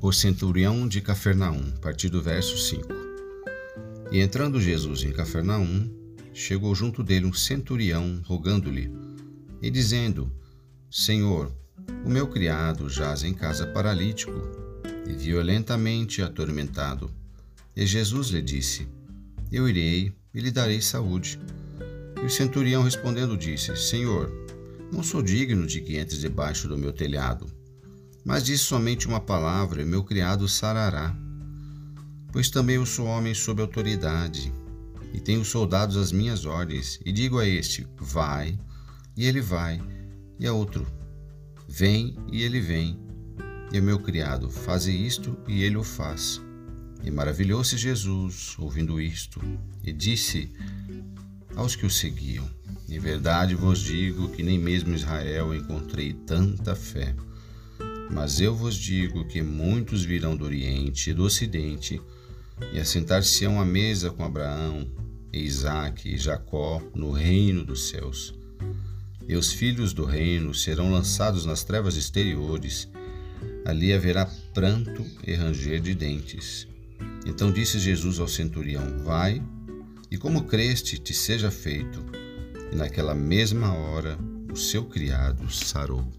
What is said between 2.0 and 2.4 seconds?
do